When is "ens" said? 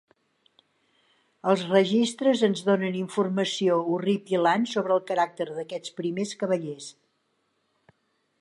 2.47-2.63